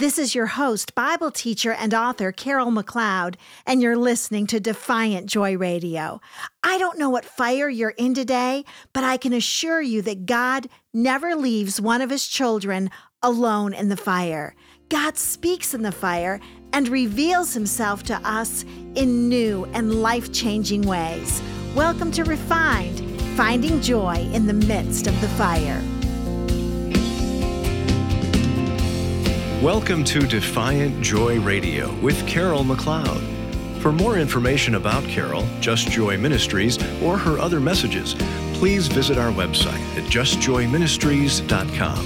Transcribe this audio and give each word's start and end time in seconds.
This 0.00 0.18
is 0.18 0.34
your 0.34 0.46
host, 0.46 0.94
Bible 0.94 1.30
teacher, 1.30 1.72
and 1.72 1.92
author 1.92 2.32
Carol 2.32 2.70
McLeod, 2.70 3.34
and 3.66 3.82
you're 3.82 3.98
listening 3.98 4.46
to 4.46 4.58
Defiant 4.58 5.26
Joy 5.26 5.58
Radio. 5.58 6.22
I 6.62 6.78
don't 6.78 6.98
know 6.98 7.10
what 7.10 7.26
fire 7.26 7.68
you're 7.68 7.90
in 7.90 8.14
today, 8.14 8.64
but 8.94 9.04
I 9.04 9.18
can 9.18 9.34
assure 9.34 9.82
you 9.82 10.00
that 10.00 10.24
God 10.24 10.70
never 10.94 11.34
leaves 11.34 11.82
one 11.82 12.00
of 12.00 12.08
his 12.08 12.26
children 12.26 12.88
alone 13.22 13.74
in 13.74 13.90
the 13.90 13.96
fire. 13.98 14.54
God 14.88 15.18
speaks 15.18 15.74
in 15.74 15.82
the 15.82 15.92
fire 15.92 16.40
and 16.72 16.88
reveals 16.88 17.52
himself 17.52 18.02
to 18.04 18.14
us 18.26 18.62
in 18.94 19.28
new 19.28 19.66
and 19.74 19.96
life 19.96 20.32
changing 20.32 20.80
ways. 20.80 21.42
Welcome 21.74 22.10
to 22.12 22.24
Refined, 22.24 23.20
finding 23.36 23.82
joy 23.82 24.14
in 24.32 24.46
the 24.46 24.54
midst 24.54 25.06
of 25.06 25.20
the 25.20 25.28
fire. 25.28 25.82
Welcome 29.62 30.04
to 30.04 30.20
Defiant 30.20 31.02
Joy 31.02 31.38
Radio 31.38 31.94
with 31.96 32.26
Carol 32.26 32.64
McLeod. 32.64 33.20
For 33.82 33.92
more 33.92 34.16
information 34.16 34.76
about 34.76 35.04
Carol, 35.04 35.46
Just 35.60 35.90
Joy 35.90 36.16
Ministries, 36.16 36.78
or 37.02 37.18
her 37.18 37.38
other 37.38 37.60
messages, 37.60 38.14
please 38.54 38.88
visit 38.88 39.18
our 39.18 39.30
website 39.30 39.82
at 39.98 40.04
justjoyministries.com. 40.04 41.98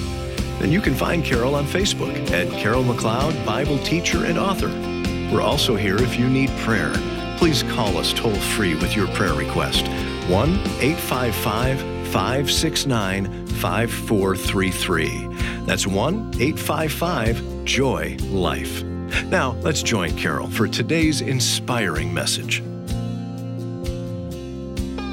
And 0.65 0.73
you 0.73 0.81
can 0.81 0.95
find 0.95 1.25
Carol 1.25 1.55
on 1.55 1.65
Facebook 1.65 2.29
at 2.33 2.51
Carol 2.59 2.83
McLeod, 2.83 3.47
Bible 3.47 3.79
teacher 3.85 4.25
and 4.25 4.37
author. 4.37 4.71
We're 5.33 5.41
also 5.41 5.77
here 5.77 6.03
if 6.03 6.19
you 6.19 6.29
need 6.29 6.51
prayer. 6.63 6.93
Please 7.39 7.63
call 7.63 7.99
us 7.99 8.13
toll 8.13 8.35
free 8.35 8.75
with 8.75 8.97
your 8.97 9.07
prayer 9.15 9.35
request 9.35 9.87
1 10.29 10.51
855 10.81 11.79
569 12.09 13.47
5433. 13.47 15.34
That's 15.67 15.87
1 15.87 16.35
855 16.41 17.65
Joy 17.65 18.17
Life. 18.25 18.83
Now, 19.29 19.53
let's 19.63 19.83
join 19.83 20.15
Carol 20.17 20.49
for 20.49 20.69
today's 20.69 21.23
inspiring 21.23 22.13
message. 22.13 22.63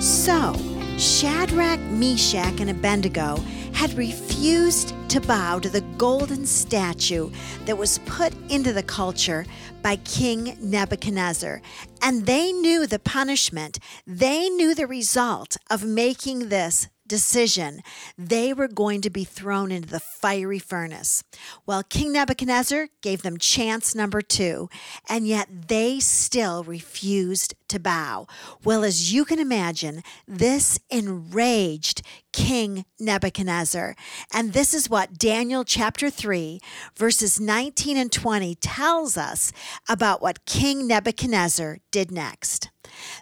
So, 0.01 0.53
Shadrach, 0.97 1.79
Meshach, 1.79 2.59
and 2.59 2.69
Abednego 2.69 3.37
had 3.71 3.93
refused 3.93 4.93
to 5.09 5.21
bow 5.21 5.59
to 5.59 5.69
the 5.69 5.81
golden 5.97 6.45
statue 6.45 7.31
that 7.65 7.77
was 7.77 7.99
put 7.99 8.33
into 8.51 8.73
the 8.73 8.83
culture 8.83 9.45
by 9.81 9.95
King 9.97 10.57
Nebuchadnezzar. 10.59 11.61
And 12.01 12.25
they 12.25 12.51
knew 12.51 12.85
the 12.85 12.99
punishment, 12.99 13.79
they 14.05 14.49
knew 14.49 14.75
the 14.75 14.87
result 14.87 15.55
of 15.69 15.85
making 15.85 16.49
this 16.49 16.89
decision, 17.11 17.81
they 18.17 18.53
were 18.53 18.69
going 18.69 19.01
to 19.01 19.09
be 19.09 19.25
thrown 19.25 19.69
into 19.69 19.89
the 19.89 19.99
fiery 19.99 20.59
furnace. 20.59 21.25
Well, 21.65 21.83
King 21.83 22.13
Nebuchadnezzar 22.13 22.87
gave 23.01 23.21
them 23.21 23.37
chance 23.37 23.93
number 23.93 24.21
two, 24.21 24.69
and 25.09 25.27
yet 25.27 25.49
they 25.67 25.99
still 25.99 26.63
refused 26.63 27.53
to 27.67 27.81
bow. 27.81 28.27
Well, 28.63 28.85
as 28.85 29.13
you 29.13 29.25
can 29.25 29.39
imagine, 29.39 30.03
this 30.25 30.79
enraged 30.89 32.01
King 32.31 32.85
Nebuchadnezzar. 32.97 33.93
And 34.33 34.53
this 34.53 34.73
is 34.73 34.89
what 34.89 35.17
Daniel 35.17 35.65
chapter 35.65 36.09
3, 36.09 36.61
verses 36.95 37.41
19 37.41 37.97
and 37.97 38.09
20 38.09 38.55
tells 38.55 39.17
us 39.17 39.51
about 39.89 40.21
what 40.21 40.45
King 40.45 40.87
Nebuchadnezzar 40.87 41.79
did 41.91 42.09
next. 42.09 42.70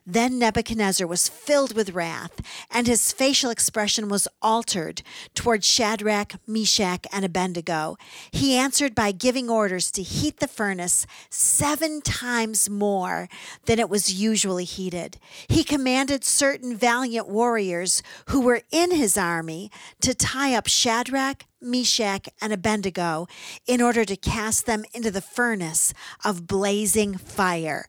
Then 0.05 0.39
Nebuchadnezzar 0.39 1.07
was 1.07 1.29
filled 1.29 1.75
with 1.75 1.91
wrath, 1.91 2.41
and 2.71 2.87
his 2.87 3.11
facial 3.11 3.49
expression 3.49 4.09
was 4.09 4.27
altered 4.41 5.01
toward 5.33 5.63
Shadrach, 5.63 6.35
Meshach, 6.47 7.05
and 7.11 7.25
Abednego. 7.25 7.97
He 8.31 8.55
answered 8.55 8.95
by 8.95 9.11
giving 9.11 9.49
orders 9.49 9.91
to 9.91 10.03
heat 10.03 10.39
the 10.39 10.47
furnace 10.47 11.05
seven 11.29 12.01
times 12.01 12.69
more 12.69 13.29
than 13.65 13.79
it 13.79 13.89
was 13.89 14.13
usually 14.13 14.65
heated. 14.65 15.17
He 15.47 15.63
commanded 15.63 16.23
certain 16.23 16.75
valiant 16.75 17.27
warriors 17.27 18.01
who 18.27 18.41
were 18.41 18.61
in 18.71 18.91
his 18.91 19.17
army 19.17 19.71
to 20.01 20.13
tie 20.13 20.53
up 20.53 20.67
Shadrach, 20.67 21.45
Meshach, 21.61 22.29
and 22.41 22.53
Abednego 22.53 23.27
in 23.67 23.81
order 23.81 24.05
to 24.05 24.15
cast 24.15 24.65
them 24.65 24.85
into 24.93 25.11
the 25.11 25.21
furnace 25.21 25.93
of 26.23 26.47
blazing 26.47 27.17
fire. 27.17 27.87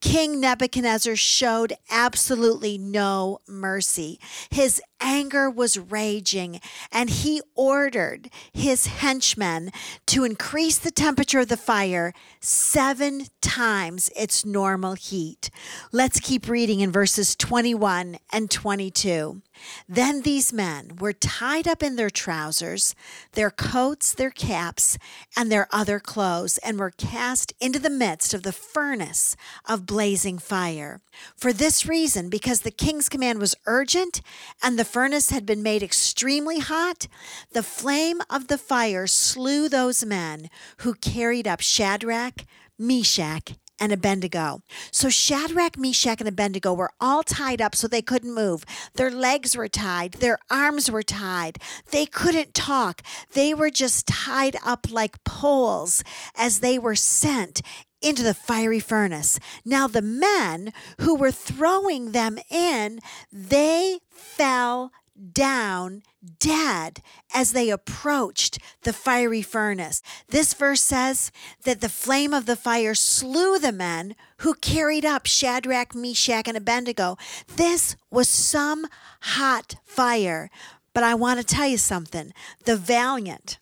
King 0.00 0.40
Nebuchadnezzar 0.40 1.16
showed 1.16 1.74
absolutely 1.90 2.78
no 2.78 3.38
mercy. 3.48 4.20
His 4.50 4.80
anger 5.00 5.50
was 5.50 5.78
raging, 5.78 6.60
and 6.92 7.10
he 7.10 7.40
ordered 7.54 8.30
his 8.52 8.86
henchmen 8.86 9.70
to 10.06 10.24
increase 10.24 10.78
the 10.78 10.90
temperature 10.90 11.40
of 11.40 11.48
the 11.48 11.56
fire 11.56 12.12
seven 12.40 13.26
times 13.40 14.10
its 14.16 14.44
normal 14.44 14.94
heat. 14.94 15.50
Let's 15.92 16.20
keep 16.20 16.48
reading 16.48 16.80
in 16.80 16.92
verses 16.92 17.34
21 17.34 18.18
and 18.32 18.50
22. 18.50 19.42
Then 19.88 20.22
these 20.22 20.52
men 20.52 20.96
were 20.98 21.12
tied 21.12 21.68
up 21.68 21.82
in 21.82 21.96
their 21.96 22.10
trousers, 22.10 22.94
their 23.32 23.50
coats, 23.50 24.12
their 24.12 24.30
caps, 24.30 24.98
and 25.36 25.50
their 25.50 25.68
other 25.72 26.00
clothes, 26.00 26.58
and 26.58 26.78
were 26.78 26.90
cast 26.90 27.52
into 27.60 27.78
the 27.78 27.90
midst 27.90 28.34
of 28.34 28.42
the 28.42 28.52
furnace 28.52 29.36
of 29.68 29.86
blazing 29.86 30.38
fire. 30.38 31.00
For 31.36 31.52
this 31.52 31.86
reason, 31.86 32.28
because 32.28 32.60
the 32.60 32.70
king's 32.70 33.08
command 33.08 33.38
was 33.38 33.54
urgent 33.66 34.20
and 34.62 34.78
the 34.78 34.84
furnace 34.84 35.30
had 35.30 35.46
been 35.46 35.62
made 35.62 35.82
extremely 35.82 36.58
hot, 36.58 37.06
the 37.52 37.62
flame 37.62 38.20
of 38.28 38.48
the 38.48 38.58
fire 38.58 39.06
slew 39.06 39.68
those 39.68 40.04
men 40.04 40.50
who 40.78 40.94
carried 40.94 41.46
up 41.46 41.60
Shadrach, 41.60 42.44
Meshach, 42.78 43.54
and 43.78 43.92
Abednego. 43.92 44.62
So 44.90 45.08
Shadrach, 45.08 45.78
Meshach, 45.78 46.20
and 46.20 46.28
Abednego 46.28 46.72
were 46.72 46.90
all 47.00 47.22
tied 47.22 47.60
up 47.60 47.74
so 47.74 47.86
they 47.86 48.02
couldn't 48.02 48.34
move. 48.34 48.64
Their 48.94 49.10
legs 49.10 49.56
were 49.56 49.68
tied, 49.68 50.12
their 50.14 50.38
arms 50.50 50.90
were 50.90 51.02
tied. 51.02 51.58
They 51.90 52.06
couldn't 52.06 52.54
talk. 52.54 53.02
They 53.32 53.54
were 53.54 53.70
just 53.70 54.06
tied 54.06 54.56
up 54.64 54.90
like 54.90 55.22
poles 55.24 56.02
as 56.36 56.60
they 56.60 56.78
were 56.78 56.96
sent 56.96 57.62
into 58.02 58.22
the 58.22 58.34
fiery 58.34 58.80
furnace. 58.80 59.38
Now, 59.64 59.86
the 59.88 60.02
men 60.02 60.72
who 61.00 61.14
were 61.16 61.32
throwing 61.32 62.12
them 62.12 62.38
in, 62.50 63.00
they 63.32 64.00
fell 64.10 64.92
down 65.32 66.02
dead 66.38 67.00
as 67.34 67.52
they 67.52 67.70
approached 67.70 68.58
the 68.82 68.92
fiery 68.92 69.42
furnace. 69.42 70.02
This 70.28 70.54
verse 70.54 70.82
says 70.82 71.30
that 71.64 71.80
the 71.80 71.88
flame 71.88 72.34
of 72.34 72.46
the 72.46 72.56
fire 72.56 72.94
slew 72.94 73.58
the 73.58 73.72
men 73.72 74.14
who 74.38 74.54
carried 74.54 75.04
up 75.04 75.26
Shadrach, 75.26 75.94
Meshach, 75.94 76.48
and 76.48 76.56
Abednego. 76.56 77.16
This 77.56 77.96
was 78.10 78.28
some 78.28 78.86
hot 79.20 79.76
fire. 79.84 80.50
But 80.92 81.04
I 81.04 81.14
want 81.14 81.40
to 81.40 81.46
tell 81.46 81.66
you 81.66 81.78
something 81.78 82.32
the 82.64 82.76
valiant, 82.76 83.58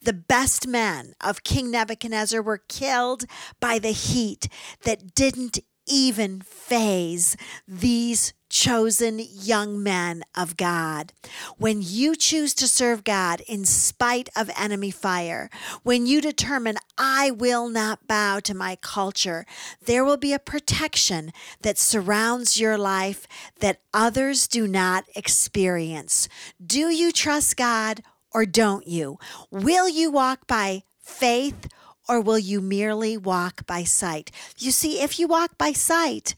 the 0.00 0.12
best 0.12 0.66
men 0.66 1.14
of 1.20 1.44
King 1.44 1.70
Nebuchadnezzar 1.70 2.40
were 2.40 2.62
killed 2.68 3.24
by 3.60 3.78
the 3.78 3.90
heat 3.90 4.48
that 4.84 5.14
didn't 5.14 5.58
even 5.86 6.40
faze 6.40 7.36
these 7.66 8.32
chosen 8.58 9.20
young 9.20 9.80
men 9.80 10.24
of 10.36 10.56
God. 10.56 11.12
When 11.58 11.80
you 11.80 12.16
choose 12.16 12.54
to 12.54 12.66
serve 12.66 13.04
God 13.04 13.40
in 13.46 13.64
spite 13.64 14.28
of 14.34 14.50
enemy 14.58 14.90
fire, 14.90 15.48
when 15.84 16.06
you 16.06 16.20
determine, 16.20 16.76
I 16.98 17.30
will 17.30 17.68
not 17.68 18.08
bow 18.08 18.40
to 18.40 18.54
my 18.54 18.76
culture, 18.82 19.46
there 19.80 20.04
will 20.04 20.16
be 20.16 20.32
a 20.32 20.40
protection 20.40 21.30
that 21.62 21.78
surrounds 21.78 22.58
your 22.58 22.76
life 22.76 23.28
that 23.60 23.78
others 23.94 24.48
do 24.48 24.66
not 24.66 25.04
experience. 25.14 26.28
Do 26.64 26.88
you 26.88 27.12
trust 27.12 27.56
God 27.56 28.02
or 28.34 28.44
don't 28.44 28.88
you? 28.88 29.20
Will 29.52 29.88
you 29.88 30.10
walk 30.10 30.48
by 30.48 30.82
faith 31.00 31.68
or 32.08 32.20
will 32.20 32.40
you 32.40 32.60
merely 32.60 33.16
walk 33.16 33.64
by 33.68 33.84
sight? 33.84 34.32
You 34.58 34.72
see, 34.72 35.00
if 35.00 35.20
you 35.20 35.28
walk 35.28 35.56
by 35.56 35.70
sight, 35.70 36.34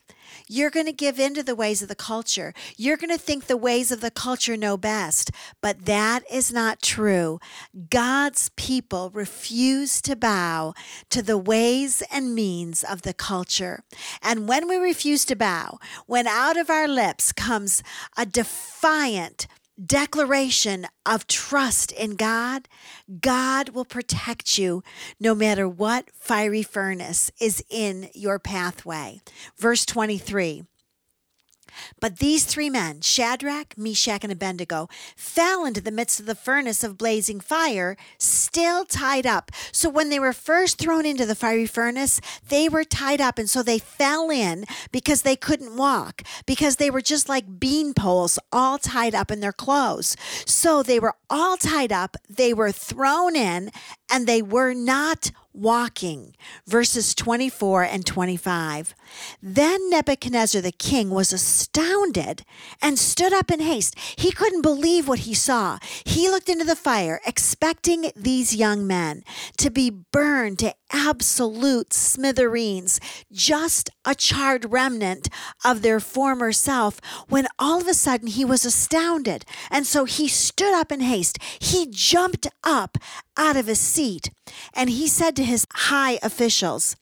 you're 0.49 0.71
going 0.71 0.87
to 0.87 0.93
give 0.93 1.19
in 1.19 1.35
to 1.35 1.43
the 1.43 1.55
ways 1.55 1.83
of 1.83 1.89
the 1.89 1.95
culture. 1.95 2.53
You're 2.77 2.97
going 2.97 3.11
to 3.11 3.19
think 3.19 3.47
the 3.47 3.57
ways 3.57 3.91
of 3.91 4.01
the 4.01 4.11
culture 4.11 4.57
know 4.57 4.77
best. 4.77 5.31
But 5.61 5.87
that 5.87 6.23
is 6.31 6.53
not 6.53 6.83
true. 6.83 7.41
God's 7.91 8.51
people 8.57 9.11
refuse 9.11 10.01
to 10.03 10.17
bow 10.17 10.75
to 11.11 11.23
the 11.23 11.39
ways 11.39 12.03
and 12.13 12.35
means 12.35 12.85
of 12.85 13.03
the 13.03 13.15
culture. 13.15 13.83
And 14.23 14.49
when 14.49 14.69
we 14.69 14.77
refuse 14.77 15.25
to 15.27 15.37
bow, 15.37 15.79
when 16.07 16.27
out 16.27 16.57
of 16.57 16.71
our 16.71 16.89
lips 16.89 17.33
comes 17.33 17.83
a 18.17 18.27
defiant, 18.27 19.47
declaration 19.85 20.87
of 21.07 21.27
trust 21.27 21.93
in 21.93 22.17
God, 22.17 22.69
God 23.21 23.71
will 23.71 23.85
protect 23.85 24.59
you 24.59 24.83
no 25.19 25.35
matter 25.35 25.69
what 25.69 26.11
fiery 26.15 26.63
furnace 26.63 27.31
is 27.41 27.65
in 27.71 28.09
your 28.15 28.39
pathway. 28.39 29.21
Verse 29.59 29.87
23 29.87 30.65
But 32.01 32.19
these 32.19 32.45
three 32.45 32.71
men, 32.71 33.01
Shadrach, 33.01 33.77
Meshach, 33.77 34.23
and 34.23 34.33
Abednego, 34.33 34.89
fell 35.17 35.65
into 35.65 35.81
the 35.81 35.91
midst 35.91 36.21
of 36.21 36.27
the 36.27 36.35
furnace 36.35 36.85
of 36.85 36.99
blazing 36.99 37.41
fire, 37.41 37.97
still 38.19 38.85
tied 38.85 39.27
up. 39.27 39.51
So 39.73 39.89
when 39.89 40.09
they 40.09 40.21
were 40.21 40.33
first 40.33 40.79
thrown 40.79 41.07
into 41.07 41.27
the 41.27 41.35
fiery 41.35 41.67
furnace, 41.67 42.21
they 42.49 42.69
were 42.69 42.85
tied 42.85 43.21
up. 43.21 43.39
And 43.39 43.49
so 43.49 43.63
they 43.63 43.79
fell 43.79 44.31
in 44.31 44.65
because 44.93 45.23
they 45.23 45.37
couldn't 45.37 45.77
walk, 45.77 46.23
because 46.47 46.77
they 46.77 46.91
were 46.91 47.01
just 47.01 47.29
like 47.29 47.61
bean 47.61 47.95
poles, 47.95 48.39
all 48.53 48.79
tied 48.79 49.15
up 49.15 49.31
in 49.31 49.41
their 49.41 49.53
clothes. 49.53 50.17
So 50.47 50.83
they 50.83 51.01
were 51.01 51.15
all 51.29 51.57
tied 51.57 51.93
up. 51.93 52.17
They 52.29 52.53
were 52.55 52.73
thrown 52.73 53.37
in, 53.37 53.71
and 54.11 54.27
they 54.27 54.43
were 54.43 54.75
not 54.75 55.31
walking. 55.53 56.35
Verses 56.67 57.15
24 57.15 57.85
and 57.85 58.07
25. 58.07 58.95
Then 59.43 59.91
Nebuchadnezzar 59.91 60.61
the 60.63 60.73
king 60.73 61.11
was 61.11 61.33
astounded 61.33 62.45
and 62.81 62.99
stood 62.99 63.33
up 63.33 63.51
in 63.51 63.61
haste. 63.61 63.99
He 64.17 64.31
couldn't 64.33 64.63
believe 64.63 65.09
what 65.09 65.21
he 65.21 65.35
saw. 65.35 65.79
He 66.05 66.29
looked 66.29 66.49
into 66.49 66.65
the 66.65 66.77
fire, 66.77 67.21
expecting 67.27 68.11
these 68.17 68.55
young 68.55 68.87
men 68.87 69.25
to 69.59 69.71
be 69.71 69.91
burned 69.91 70.59
to 70.61 70.75
absolute 70.93 71.93
smithereens, 71.93 73.01
just 73.33 73.91
a 74.05 74.15
charred 74.15 74.73
remnant 74.73 75.29
of 75.65 75.83
their 75.83 76.01
former 76.01 76.53
self, 76.53 77.01
when 77.29 77.47
all 77.59 77.81
of 77.81 77.89
a 77.89 77.95
sudden 77.95 78.29
he 78.29 78.45
was 78.45 78.65
astounded. 78.65 79.45
And 79.71 79.87
so 79.87 80.05
he 80.05 80.29
stood 80.29 80.75
up 80.75 80.93
in 80.93 81.01
haste. 81.01 81.39
He 81.59 81.87
jumped 81.91 82.47
up 82.65 82.99
out 83.37 83.57
of 83.57 83.67
his 83.67 83.81
seat 83.81 84.31
and 84.75 84.91
he 84.91 85.07
said 85.07 85.37
to 85.37 85.45
his 85.45 85.67
high 85.73 86.19
officials, 86.23 86.97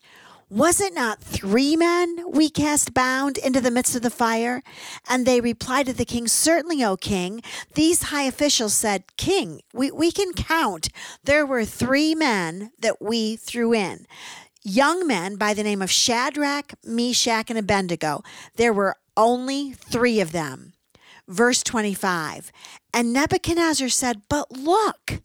was 0.51 0.81
it 0.81 0.95
not 0.95 1.21
three 1.21 1.77
men 1.77 2.25
we 2.31 2.49
cast 2.49 2.95
bound 2.95 3.37
into 3.37 3.61
the 3.61 3.71
midst 3.71 3.95
of 3.95 4.01
the 4.01 4.11
fire? 4.11 4.63
And 5.07 5.27
they 5.27 5.43
replied 5.43 5.87
to 5.87 5.93
the 5.93 6.07
king, 6.07 6.27
Certainly, 6.27 6.83
O 6.83 6.97
king. 6.97 7.43
These 7.75 8.05
high 8.05 8.23
officials 8.23 8.73
said, 8.73 9.05
King, 9.19 9.61
we, 9.75 9.91
we 9.91 10.11
can 10.11 10.33
count. 10.33 10.89
There 11.23 11.45
were 11.45 11.67
three 11.67 12.15
men 12.15 12.73
that 12.79 13.03
we 13.03 13.37
threw 13.37 13.75
in. 13.75 14.07
Young 14.65 15.07
men 15.07 15.37
by 15.37 15.53
the 15.53 15.63
name 15.63 15.83
of 15.83 15.91
Shadrach, 15.91 16.73
Meshach, 16.83 17.51
and 17.51 17.59
Abednego. 17.59 18.23
There 18.57 18.73
were 18.73 18.97
only 19.19 19.73
three 19.73 20.19
of 20.19 20.33
them. 20.33 20.73
Verse 21.29 21.63
25. 21.63 22.51
And 22.95 23.13
Nebuchadnezzar 23.13 23.91
said, 23.91 24.23
But 24.31 24.51
look, 24.51 25.21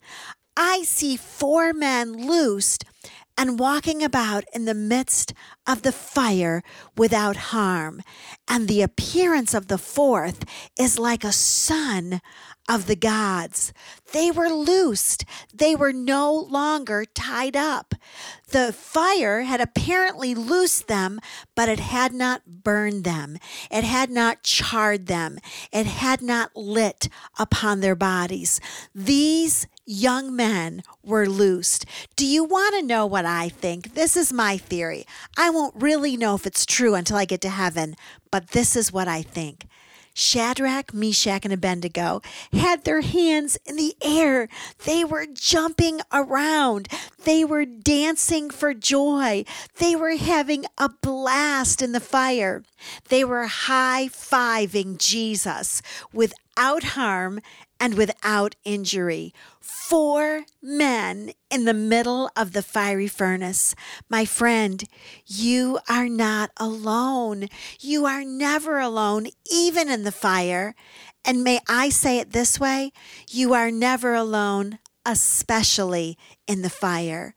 I 0.54 0.82
see 0.82 1.16
four 1.16 1.72
men 1.72 2.12
loosed 2.12 2.84
and 3.36 3.58
walking 3.58 4.02
about 4.02 4.44
in 4.54 4.64
the 4.64 4.74
midst 4.74 5.32
of 5.66 5.82
the 5.82 5.92
fire 5.92 6.62
without 6.96 7.36
harm. 7.36 8.02
And 8.48 8.68
the 8.68 8.82
appearance 8.82 9.54
of 9.54 9.68
the 9.68 9.78
fourth 9.78 10.44
is 10.78 10.98
like 10.98 11.24
a 11.24 11.32
son 11.32 12.20
of 12.68 12.86
the 12.86 12.96
gods. 12.96 13.72
They 14.12 14.30
were 14.30 14.48
loosed. 14.48 15.24
They 15.52 15.74
were 15.74 15.92
no 15.92 16.32
longer 16.32 17.04
tied 17.04 17.56
up. 17.56 17.94
The 18.48 18.72
fire 18.72 19.42
had 19.42 19.60
apparently 19.60 20.34
loosed 20.34 20.88
them, 20.88 21.20
but 21.54 21.68
it 21.68 21.80
had 21.80 22.14
not 22.14 22.46
burned 22.46 23.04
them. 23.04 23.36
It 23.70 23.84
had 23.84 24.10
not 24.10 24.42
charred 24.42 25.06
them. 25.06 25.38
It 25.72 25.86
had 25.86 26.22
not 26.22 26.56
lit 26.56 27.08
upon 27.38 27.80
their 27.80 27.96
bodies. 27.96 28.60
These 28.94 29.66
young 29.86 30.34
men 30.34 30.82
were 31.02 31.28
loosed. 31.28 31.86
Do 32.16 32.26
you 32.26 32.44
want 32.44 32.74
to 32.74 32.82
know 32.82 33.06
what 33.06 33.24
I 33.24 33.48
think? 33.48 33.94
This 33.94 34.16
is 34.16 34.32
my 34.32 34.56
theory. 34.56 35.06
I 35.36 35.50
won't 35.50 35.74
really 35.76 36.16
know 36.16 36.34
if 36.34 36.46
it's 36.46 36.66
true 36.66 36.94
until 36.94 37.16
I 37.16 37.24
get 37.24 37.40
to 37.42 37.50
heaven, 37.50 37.96
but 38.30 38.48
this 38.48 38.76
is 38.76 38.92
what 38.92 39.08
I 39.08 39.22
think. 39.22 39.66
Shadrach, 40.16 40.94
Meshach, 40.94 41.44
and 41.44 41.52
Abednego 41.52 42.22
had 42.52 42.84
their 42.84 43.00
hands 43.00 43.58
in 43.66 43.74
the 43.74 43.96
air. 44.00 44.48
They 44.84 45.04
were 45.04 45.26
jumping 45.26 46.00
around. 46.12 46.88
They 47.24 47.44
were 47.44 47.64
dancing 47.64 48.48
for 48.48 48.74
joy. 48.74 49.44
They 49.78 49.96
were 49.96 50.16
having 50.16 50.66
a 50.78 50.88
blast 50.88 51.82
in 51.82 51.90
the 51.90 52.00
fire. 52.00 52.62
They 53.08 53.24
were 53.24 53.46
high 53.46 54.08
fiving 54.08 54.98
Jesus 54.98 55.82
without 56.12 56.84
harm 56.84 57.40
and 57.80 57.94
without 57.94 58.54
injury. 58.64 59.32
Four 59.60 60.44
men 60.62 61.32
in 61.50 61.64
the 61.64 61.74
middle 61.74 62.30
of 62.36 62.52
the 62.52 62.62
fiery 62.62 63.08
furnace. 63.08 63.74
My 64.08 64.24
friend, 64.24 64.84
you 65.26 65.78
are 65.88 66.08
not 66.08 66.50
alone. 66.56 67.48
You 67.80 68.06
are 68.06 68.24
never 68.24 68.78
alone, 68.78 69.28
even 69.50 69.88
in 69.88 70.04
the 70.04 70.12
fire. 70.12 70.74
And 71.24 71.42
may 71.42 71.60
I 71.68 71.88
say 71.88 72.18
it 72.18 72.32
this 72.32 72.60
way 72.60 72.92
you 73.30 73.54
are 73.54 73.70
never 73.70 74.14
alone, 74.14 74.78
especially 75.06 76.16
in 76.46 76.62
the 76.62 76.70
fire. 76.70 77.34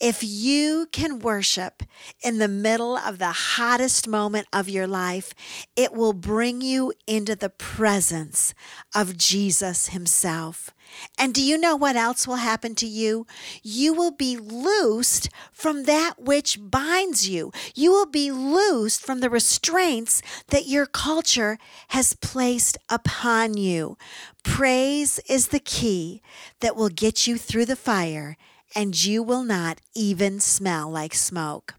If 0.00 0.22
you 0.22 0.88
can 0.92 1.18
worship 1.18 1.82
in 2.22 2.38
the 2.38 2.48
middle 2.48 2.96
of 2.96 3.18
the 3.18 3.32
hottest 3.32 4.08
moment 4.08 4.46
of 4.52 4.68
your 4.68 4.86
life, 4.86 5.34
it 5.76 5.92
will 5.92 6.12
bring 6.12 6.60
you 6.60 6.92
into 7.06 7.36
the 7.36 7.50
presence 7.50 8.54
of 8.94 9.16
Jesus 9.16 9.88
Himself. 9.88 10.70
And 11.18 11.34
do 11.34 11.42
you 11.42 11.58
know 11.58 11.76
what 11.76 11.96
else 11.96 12.26
will 12.26 12.36
happen 12.36 12.74
to 12.76 12.86
you? 12.86 13.26
You 13.62 13.92
will 13.92 14.10
be 14.10 14.36
loosed 14.36 15.28
from 15.52 15.84
that 15.84 16.14
which 16.18 16.58
binds 16.60 17.28
you. 17.28 17.52
You 17.74 17.92
will 17.92 18.06
be 18.06 18.30
loosed 18.30 19.02
from 19.02 19.20
the 19.20 19.30
restraints 19.30 20.22
that 20.48 20.66
your 20.66 20.86
culture 20.86 21.58
has 21.88 22.14
placed 22.14 22.78
upon 22.88 23.56
you. 23.56 23.96
Praise 24.42 25.20
is 25.28 25.48
the 25.48 25.60
key 25.60 26.22
that 26.60 26.76
will 26.76 26.88
get 26.88 27.26
you 27.26 27.36
through 27.36 27.66
the 27.66 27.76
fire 27.76 28.36
and 28.74 29.04
you 29.04 29.22
will 29.22 29.42
not 29.44 29.80
even 29.94 30.40
smell 30.40 30.90
like 30.90 31.14
smoke. 31.14 31.74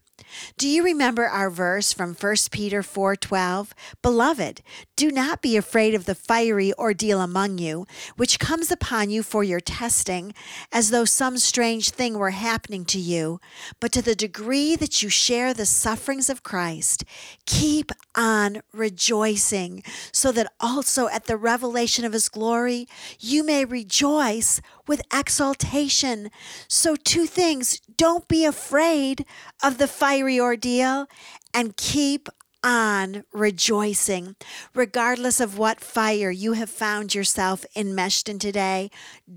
Do 0.56 0.68
you 0.68 0.82
remember 0.82 1.26
our 1.26 1.50
verse 1.50 1.92
from 1.92 2.14
1 2.14 2.50
Peter 2.50 2.82
4:12? 2.82 3.72
Beloved, 4.02 4.62
do 4.96 5.10
not 5.10 5.42
be 5.42 5.56
afraid 5.56 5.94
of 5.94 6.04
the 6.04 6.14
fiery 6.14 6.72
ordeal 6.78 7.20
among 7.20 7.58
you, 7.58 7.86
which 8.16 8.38
comes 8.38 8.70
upon 8.70 9.10
you 9.10 9.22
for 9.22 9.42
your 9.44 9.60
testing, 9.60 10.34
as 10.70 10.90
though 10.90 11.04
some 11.04 11.38
strange 11.38 11.90
thing 11.90 12.18
were 12.18 12.30
happening 12.30 12.84
to 12.86 12.98
you, 12.98 13.40
but 13.80 13.92
to 13.92 14.02
the 14.02 14.14
degree 14.14 14.76
that 14.76 15.02
you 15.02 15.08
share 15.08 15.52
the 15.52 15.66
sufferings 15.66 16.28
of 16.30 16.42
Christ, 16.42 17.04
keep 17.46 17.90
on 18.14 18.62
rejoicing, 18.72 19.82
so 20.12 20.32
that 20.32 20.52
also 20.60 21.08
at 21.08 21.26
the 21.26 21.36
revelation 21.36 22.04
of 22.04 22.12
his 22.12 22.28
glory 22.28 22.86
you 23.18 23.44
may 23.44 23.64
rejoice 23.64 24.60
with 24.86 25.02
exaltation. 25.12 26.30
So 26.68 26.96
two 26.96 27.26
things, 27.26 27.80
don't 27.96 28.26
be 28.28 28.44
afraid 28.44 29.24
of 29.62 29.78
the 29.78 29.88
fiery 29.88 30.38
ordeal 30.40 31.06
and 31.54 31.76
keep 31.76 32.28
on 32.64 33.24
rejoicing. 33.32 34.36
Regardless 34.74 35.40
of 35.40 35.58
what 35.58 35.80
fire 35.80 36.30
you 36.30 36.52
have 36.52 36.70
found 36.70 37.14
yourself 37.14 37.64
enmeshed 37.74 38.28
in 38.28 38.38
today, 38.38 38.90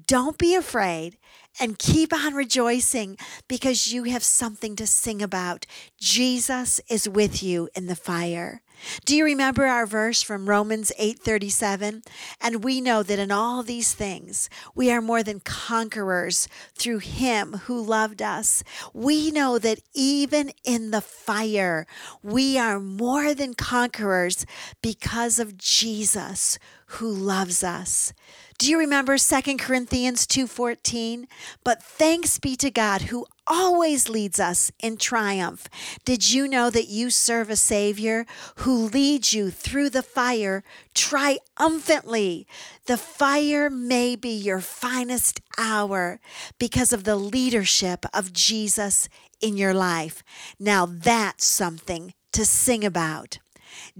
don't 0.08 0.38
be 0.38 0.55
afraid 0.55 1.17
and 1.60 1.79
keep 1.79 2.13
on 2.13 2.34
rejoicing 2.34 3.17
because 3.48 3.91
you 3.91 4.03
have 4.03 4.24
something 4.24 4.75
to 4.75 4.86
sing 4.86 5.22
about. 5.22 5.65
Jesus 6.00 6.79
is 6.89 7.08
with 7.08 7.41
you 7.41 7.70
in 7.75 7.88
the 7.88 7.96
fire. 7.96 8.62
Do 9.05 9.15
you 9.15 9.24
remember 9.24 9.65
our 9.65 9.86
verse 9.86 10.22
from 10.22 10.50
Romans 10.50 10.91
8:37? 10.98 12.03
And 12.41 12.63
we 12.63 12.82
know 12.82 13.03
that 13.03 13.20
in 13.20 13.32
all 13.32 13.63
these 13.63 13.94
things 13.94 14.50
we 14.74 14.91
are 14.91 15.01
more 15.01 15.24
than 15.24 15.39
conquerors 15.39 16.48
through 16.75 17.00
him 17.00 17.53
who 17.65 17.82
loved 17.82 18.22
us. 18.22 18.63
We 18.94 19.32
know 19.32 19.58
that 19.60 19.79
even 19.94 20.51
in 20.63 20.91
the 20.91 21.01
fire 21.01 21.88
we 22.22 22.58
are 22.58 22.79
more 22.79 23.34
than 23.34 23.53
conquerors 23.53 24.46
because 24.82 25.39
of 25.39 25.58
Jesus 25.58 26.60
who 26.88 27.12
loves 27.12 27.63
us. 27.63 28.13
Do 28.58 28.70
you 28.70 28.80
remember 28.80 29.18
2 29.18 29.58
Corinthians 29.58 30.25
2:14? 30.25 31.27
But 31.63 31.84
thanks 31.84 32.39
be 32.39 32.56
to 32.56 32.72
God 32.72 33.04
who 33.04 33.25
always 33.46 34.08
leads 34.08 34.39
us 34.39 34.72
in 34.80 34.98
triumph. 34.98 35.68
Did 36.06 36.32
you 36.32 36.48
know 36.48 36.70
that 36.70 36.88
you 36.88 37.10
serve 37.10 37.50
a 37.50 37.58
savior 37.58 38.25
who 38.58 38.88
leads 38.88 39.34
you 39.34 39.51
through 39.51 39.89
the 39.89 40.01
fire 40.01 40.63
triumphantly? 40.94 42.48
The 42.86 42.98
fire 42.98 43.70
may 43.70 44.15
be 44.15 44.30
your 44.30 44.62
finest 44.62 45.42
hour 45.58 46.22
because 46.58 46.94
of 46.94 47.04
the 47.04 47.18
leadership 47.18 48.06
of 48.13 48.32
Jesus 48.32 49.10
in 49.42 49.58
your 49.58 49.74
life. 49.74 50.24
Now 50.60 50.86
that's 50.86 51.46
something 51.46 52.13
to 52.32 52.46
sing 52.46 52.86
about. 52.86 53.39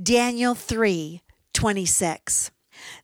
Daniel 0.02 0.56
3 0.56 1.22
26. 1.54 2.52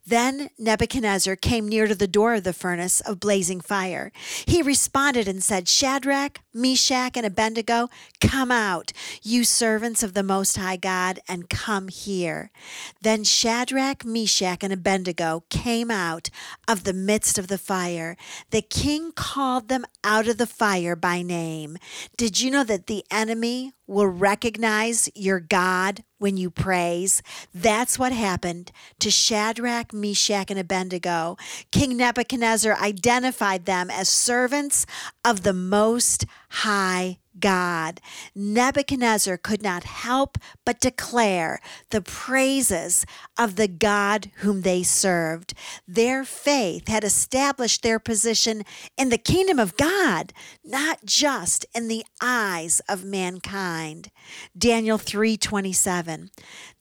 Then 0.05 0.49
Nebuchadnezzar 0.57 1.35
came 1.35 1.67
near 1.67 1.87
to 1.87 1.95
the 1.95 2.07
door 2.07 2.35
of 2.35 2.43
the 2.43 2.53
furnace 2.53 3.01
of 3.01 3.19
blazing 3.19 3.61
fire. 3.61 4.11
He 4.45 4.61
responded 4.61 5.27
and 5.27 5.43
said, 5.43 5.67
Shadrach, 5.67 6.39
Meshach, 6.53 7.15
and 7.15 7.25
Abednego, 7.25 7.89
come 8.19 8.51
out, 8.51 8.91
you 9.21 9.43
servants 9.43 10.03
of 10.03 10.13
the 10.13 10.23
Most 10.23 10.57
High 10.57 10.77
God, 10.77 11.19
and 11.27 11.49
come 11.49 11.87
here. 11.87 12.51
Then 13.01 13.23
Shadrach, 13.23 14.03
Meshach, 14.03 14.63
and 14.63 14.73
Abednego 14.73 15.43
came 15.49 15.91
out 15.91 16.29
of 16.67 16.83
the 16.83 16.93
midst 16.93 17.37
of 17.37 17.47
the 17.47 17.57
fire. 17.57 18.17
The 18.49 18.61
king 18.61 19.11
called 19.11 19.67
them 19.67 19.85
out 20.03 20.27
of 20.27 20.37
the 20.37 20.47
fire 20.47 20.95
by 20.95 21.21
name. 21.21 21.77
Did 22.17 22.39
you 22.39 22.51
know 22.51 22.63
that 22.63 22.87
the 22.87 23.03
enemy 23.11 23.73
will 23.91 24.07
recognize 24.07 25.09
your 25.13 25.39
God 25.39 26.03
when 26.17 26.37
you 26.37 26.49
praise. 26.49 27.21
That's 27.53 27.99
what 27.99 28.13
happened 28.13 28.71
to 28.99 29.11
Shadrach, 29.11 29.93
Meshach, 29.93 30.49
and 30.49 30.59
Abednego. 30.59 31.35
King 31.71 31.97
Nebuchadnezzar 31.97 32.75
identified 32.77 33.65
them 33.65 33.89
as 33.91 34.07
servants 34.07 34.85
of 35.25 35.43
the 35.43 35.53
Most 35.53 36.25
High 36.49 37.17
God. 37.39 38.01
Nebuchadnezzar 38.35 39.37
could 39.37 39.61
not 39.61 39.83
help 39.83 40.37
but 40.65 40.79
declare 40.79 41.59
the 41.89 42.01
praises 42.01 43.05
of 43.37 43.55
the 43.55 43.67
God 43.67 44.31
whom 44.37 44.61
they 44.61 44.83
served. 44.83 45.53
Their 45.87 46.23
faith 46.23 46.87
had 46.87 47.03
established 47.03 47.83
their 47.83 47.99
position 47.99 48.63
in 48.97 49.09
the 49.09 49.17
kingdom 49.17 49.59
of 49.59 49.77
God, 49.77 50.33
not 50.63 51.05
just 51.05 51.65
in 51.73 51.87
the 51.87 52.05
eyes 52.21 52.81
of 52.87 53.05
mankind. 53.05 54.11
Daniel 54.57 54.97
3:27. 54.97 56.29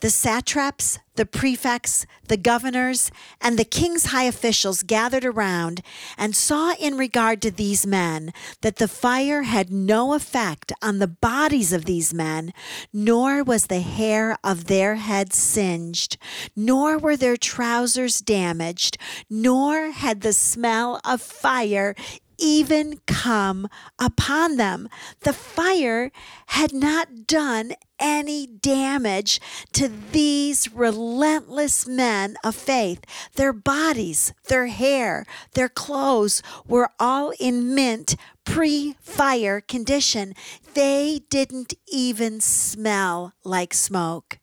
The 0.00 0.10
satraps, 0.10 0.98
the 1.16 1.26
prefects, 1.26 2.06
the 2.28 2.36
governors, 2.36 3.10
and 3.40 3.58
the 3.58 3.64
king's 3.64 4.06
high 4.06 4.24
officials 4.24 4.82
gathered 4.82 5.24
around 5.24 5.82
and 6.16 6.34
saw 6.34 6.74
in 6.74 6.96
regard 6.96 7.42
to 7.42 7.50
these 7.50 7.86
men 7.86 8.32
that 8.62 8.76
the 8.76 8.88
fire 8.88 9.42
had 9.42 9.70
no 9.70 10.14
effect 10.14 10.72
on 10.82 10.98
the 10.98 11.08
bodies 11.08 11.72
of 11.72 11.84
these 11.84 12.14
men, 12.14 12.52
nor 12.92 13.42
was 13.42 13.66
the 13.66 13.80
hair 13.80 14.38
of 14.44 14.66
their 14.66 14.96
heads 14.96 15.36
singed, 15.36 16.16
nor 16.54 16.98
were 16.98 17.16
their 17.16 17.36
trousers 17.36 18.20
damaged, 18.20 18.96
nor 19.28 19.90
had 19.90 20.20
the 20.20 20.32
smell 20.32 21.00
of 21.04 21.20
fire 21.20 21.94
even 22.40 23.00
come 23.06 23.68
upon 23.98 24.56
them. 24.56 24.88
The 25.20 25.32
fire 25.32 26.10
had 26.46 26.72
not 26.72 27.26
done 27.26 27.74
any 28.00 28.46
damage 28.46 29.40
to 29.72 29.88
these 30.10 30.72
relentless 30.72 31.86
men 31.86 32.36
of 32.42 32.56
faith. 32.56 33.04
Their 33.36 33.52
bodies, 33.52 34.32
their 34.48 34.66
hair, 34.66 35.26
their 35.54 35.68
clothes 35.68 36.42
were 36.66 36.90
all 36.98 37.32
in 37.38 37.74
mint 37.74 38.16
pre 38.44 38.96
fire 39.00 39.60
condition. 39.60 40.34
They 40.74 41.20
didn't 41.30 41.74
even 41.86 42.40
smell 42.40 43.34
like 43.44 43.74
smoke. 43.74 44.38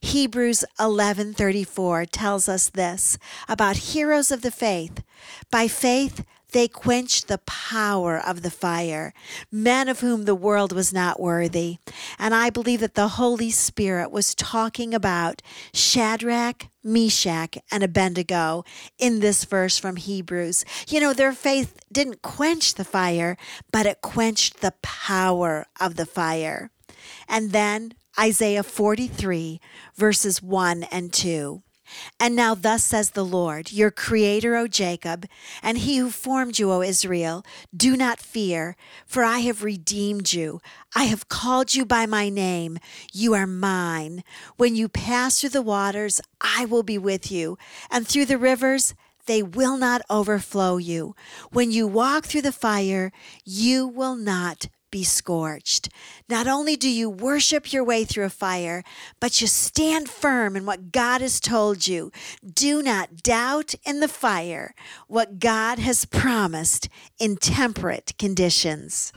Hebrews 0.00 0.64
11:34 0.78 2.06
tells 2.10 2.48
us 2.48 2.68
this 2.70 3.18
about 3.48 3.92
heroes 3.94 4.30
of 4.30 4.42
the 4.42 4.50
faith. 4.50 5.02
By 5.50 5.68
faith 5.68 6.24
they 6.50 6.68
quenched 6.68 7.28
the 7.28 7.38
power 7.38 8.18
of 8.18 8.42
the 8.42 8.50
fire, 8.50 9.12
men 9.50 9.88
of 9.88 10.00
whom 10.00 10.24
the 10.24 10.34
world 10.34 10.72
was 10.72 10.92
not 10.92 11.20
worthy. 11.20 11.78
And 12.18 12.34
I 12.34 12.50
believe 12.50 12.80
that 12.80 12.94
the 12.94 13.08
Holy 13.08 13.50
Spirit 13.50 14.10
was 14.10 14.34
talking 14.34 14.94
about 14.94 15.42
Shadrach, 15.72 16.68
Meshach, 16.82 17.58
and 17.70 17.82
Abednego 17.82 18.64
in 18.98 19.20
this 19.20 19.44
verse 19.44 19.78
from 19.78 19.96
Hebrews. 19.96 20.64
You 20.88 21.00
know, 21.00 21.12
their 21.12 21.32
faith 21.32 21.78
didn't 21.92 22.22
quench 22.22 22.74
the 22.74 22.84
fire, 22.84 23.36
but 23.72 23.86
it 23.86 24.00
quenched 24.00 24.60
the 24.60 24.74
power 24.82 25.66
of 25.80 25.96
the 25.96 26.06
fire. 26.06 26.70
And 27.28 27.52
then 27.52 27.94
Isaiah 28.18 28.62
43, 28.62 29.60
verses 29.96 30.42
1 30.42 30.84
and 30.84 31.12
2. 31.12 31.62
And 32.18 32.36
now, 32.36 32.54
thus 32.54 32.84
says 32.84 33.10
the 33.10 33.24
Lord, 33.24 33.72
your 33.72 33.90
creator, 33.90 34.56
O 34.56 34.66
Jacob, 34.66 35.26
and 35.62 35.78
he 35.78 35.98
who 35.98 36.10
formed 36.10 36.58
you, 36.58 36.70
O 36.70 36.82
Israel, 36.82 37.44
do 37.76 37.96
not 37.96 38.20
fear, 38.20 38.76
for 39.06 39.24
I 39.24 39.38
have 39.40 39.62
redeemed 39.62 40.32
you. 40.32 40.60
I 40.94 41.04
have 41.04 41.28
called 41.28 41.74
you 41.74 41.84
by 41.84 42.06
my 42.06 42.28
name. 42.28 42.78
You 43.12 43.34
are 43.34 43.46
mine. 43.46 44.24
When 44.56 44.76
you 44.76 44.88
pass 44.88 45.40
through 45.40 45.50
the 45.50 45.62
waters, 45.62 46.20
I 46.40 46.64
will 46.64 46.82
be 46.82 46.98
with 46.98 47.30
you, 47.30 47.58
and 47.90 48.06
through 48.06 48.26
the 48.26 48.38
rivers, 48.38 48.94
they 49.26 49.42
will 49.42 49.76
not 49.76 50.02
overflow 50.10 50.76
you. 50.78 51.14
When 51.52 51.70
you 51.70 51.86
walk 51.86 52.24
through 52.24 52.42
the 52.42 52.52
fire, 52.52 53.12
you 53.44 53.86
will 53.86 54.16
not 54.16 54.68
be 54.90 55.04
scorched. 55.04 55.88
Not 56.28 56.46
only 56.46 56.76
do 56.76 56.88
you 56.88 57.08
worship 57.08 57.72
your 57.72 57.84
way 57.84 58.04
through 58.04 58.24
a 58.24 58.30
fire, 58.30 58.82
but 59.20 59.40
you 59.40 59.46
stand 59.46 60.08
firm 60.08 60.56
in 60.56 60.66
what 60.66 60.92
God 60.92 61.20
has 61.20 61.40
told 61.40 61.86
you. 61.86 62.10
Do 62.52 62.82
not 62.82 63.22
doubt 63.22 63.74
in 63.84 64.00
the 64.00 64.08
fire 64.08 64.74
what 65.06 65.38
God 65.38 65.78
has 65.78 66.04
promised 66.04 66.88
in 67.18 67.36
temperate 67.36 68.14
conditions. 68.18 69.12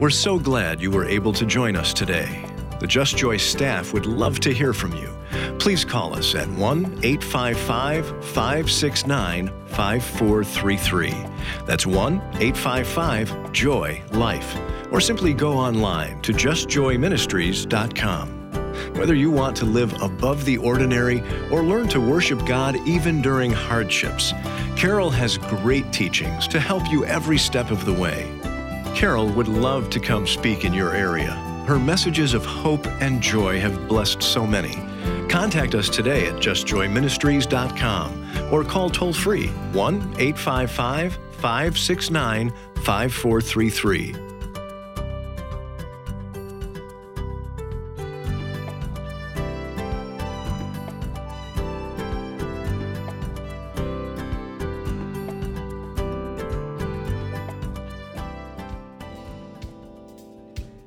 We're 0.00 0.10
so 0.10 0.38
glad 0.38 0.80
you 0.80 0.92
were 0.92 1.04
able 1.04 1.32
to 1.32 1.44
join 1.44 1.74
us 1.74 1.92
today. 1.92 2.44
The 2.78 2.86
Just 2.86 3.16
Joy 3.16 3.36
staff 3.36 3.92
would 3.92 4.06
love 4.06 4.38
to 4.40 4.54
hear 4.54 4.72
from 4.72 4.92
you. 4.94 5.12
Please 5.58 5.84
call 5.84 6.14
us 6.14 6.34
at 6.34 6.48
1 6.48 7.00
855 7.02 8.24
569 8.24 9.48
5433. 9.66 11.14
That's 11.66 11.86
1 11.86 12.14
855 12.14 13.52
Joy 13.52 14.02
Life. 14.12 14.56
Or 14.92 15.00
simply 15.00 15.34
go 15.34 15.52
online 15.54 16.22
to 16.22 16.32
justjoyministries.com. 16.32 18.28
Whether 18.94 19.14
you 19.14 19.30
want 19.30 19.56
to 19.56 19.64
live 19.64 20.00
above 20.00 20.44
the 20.44 20.56
ordinary 20.58 21.22
or 21.50 21.64
learn 21.64 21.88
to 21.88 22.00
worship 22.00 22.46
God 22.46 22.76
even 22.86 23.20
during 23.20 23.50
hardships, 23.50 24.32
Carol 24.76 25.10
has 25.10 25.38
great 25.38 25.92
teachings 25.92 26.46
to 26.48 26.60
help 26.60 26.88
you 26.90 27.04
every 27.04 27.38
step 27.38 27.70
of 27.70 27.84
the 27.84 27.92
way. 27.92 28.32
Carol 28.94 29.28
would 29.30 29.48
love 29.48 29.90
to 29.90 30.00
come 30.00 30.26
speak 30.26 30.64
in 30.64 30.72
your 30.72 30.94
area. 30.94 31.32
Her 31.66 31.78
messages 31.78 32.32
of 32.32 32.46
hope 32.46 32.86
and 33.00 33.20
joy 33.20 33.60
have 33.60 33.88
blessed 33.88 34.22
so 34.22 34.46
many. 34.46 34.87
Contact 35.28 35.74
us 35.74 35.88
today 35.88 36.26
at 36.26 36.34
justjoyministries.com 36.34 38.52
or 38.52 38.64
call 38.64 38.90
toll 38.90 39.12
free 39.12 39.48
1 39.72 39.94
855 40.18 41.18
569 41.32 42.52
5433. 42.76 44.27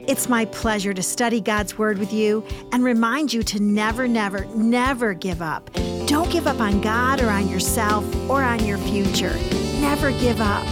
It's 0.08 0.28
my 0.28 0.46
pleasure 0.46 0.96
to 0.96 1.04
study 1.04 1.40
God's 1.40 1.78
Word 1.78 2.00
with 2.00 2.12
you 2.12 2.44
and 2.72 2.84
remind 2.84 3.32
you 3.32 3.44
to 3.44 3.62
never, 3.62 4.08
never, 4.08 4.46
never 4.56 5.14
give 5.14 5.44
up. 5.44 5.70
Don't 6.08 6.32
give 6.32 6.48
up 6.48 6.60
on 6.60 6.82
God 6.82 7.22
or 7.22 7.30
on 7.30 7.48
yourself 7.48 8.04
or 8.30 8.42
on 8.42 8.66
your 8.66 8.80
future. 8.80 9.36
Never 9.80 10.12
give 10.14 10.42
up. 10.42 10.66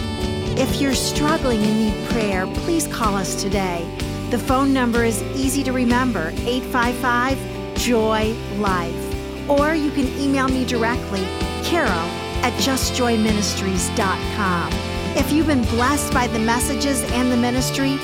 If 0.58 0.80
you're 0.80 0.94
struggling 0.94 1.62
and 1.62 1.78
need 1.78 2.08
prayer, 2.08 2.48
please 2.64 2.88
call 2.88 3.14
us 3.14 3.40
today. 3.40 3.86
The 4.30 4.38
phone 4.38 4.72
number 4.72 5.04
is 5.04 5.22
easy 5.36 5.62
to 5.62 5.72
remember 5.72 6.32
855 6.38 7.38
Joy 7.76 8.34
Life. 8.58 9.48
Or 9.48 9.76
you 9.76 9.92
can 9.92 10.08
email 10.18 10.48
me 10.48 10.64
directly, 10.64 11.22
carol 11.62 12.08
at 12.42 12.52
justjoyministries.com. 12.54 14.72
If 15.16 15.32
you've 15.32 15.46
been 15.46 15.62
blessed 15.66 16.12
by 16.12 16.26
the 16.26 16.40
messages 16.40 17.04
and 17.12 17.30
the 17.30 17.36
ministry, 17.36 17.96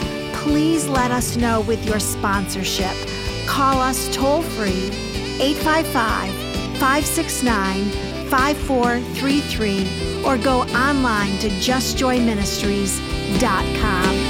please 0.47 0.87
let 0.87 1.11
us 1.11 1.37
know 1.37 1.62
with 1.62 1.85
your 1.85 1.99
sponsorship. 1.99 2.95
Call 3.47 3.81
us 3.81 4.09
toll 4.15 4.43
free 4.43 4.93
855 5.41 6.33
569 6.79 7.91
5433 8.31 10.25
or 10.25 10.38
go 10.38 10.61
online 10.61 11.37
to 11.38 11.49
justjoyministries.com. 11.49 14.25